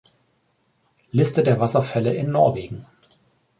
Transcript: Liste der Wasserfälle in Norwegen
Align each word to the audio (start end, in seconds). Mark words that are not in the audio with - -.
Liste 1.11 1.43
der 1.43 1.59
Wasserfälle 1.59 2.15
in 2.15 2.25
Norwegen 2.31 2.87